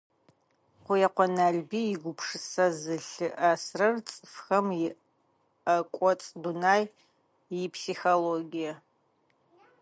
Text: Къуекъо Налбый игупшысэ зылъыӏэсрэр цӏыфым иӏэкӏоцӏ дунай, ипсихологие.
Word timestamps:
Къуекъо 0.83 1.25
Налбый 1.35 1.85
игупшысэ 1.93 2.65
зылъыӏэсрэр 2.79 3.95
цӏыфым 4.09 4.67
иӏэкӏоцӏ 4.87 6.29
дунай, 6.41 6.83
ипсихологие. 7.63 8.73